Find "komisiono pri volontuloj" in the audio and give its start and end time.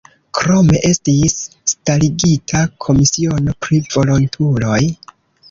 2.87-4.81